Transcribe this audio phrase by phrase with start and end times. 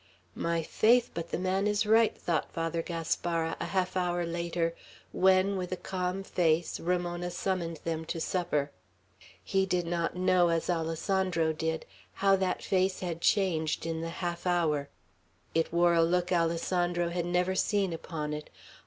[0.33, 4.73] "My faith, but the man is right," thought Father Gaspara, a half hour later,
[5.11, 8.71] when, with a calm face, Ramona summoned them to supper.
[9.43, 14.47] He did not know, as Alessandro did, how that face had changed in the half
[14.47, 14.89] hour.
[15.53, 18.49] It wore a look Alessandro had never seen upon it.